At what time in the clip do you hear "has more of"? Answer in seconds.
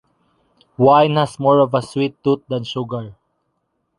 1.17-1.75